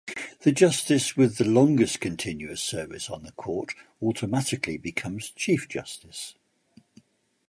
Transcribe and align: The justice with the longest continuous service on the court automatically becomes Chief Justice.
The 0.39 0.51
justice 0.51 1.15
with 1.15 1.37
the 1.37 1.45
longest 1.47 1.99
continuous 1.99 2.59
service 2.63 3.07
on 3.07 3.21
the 3.21 3.33
court 3.33 3.75
automatically 4.01 4.79
becomes 4.79 5.29
Chief 5.29 5.67
Justice. 5.69 6.33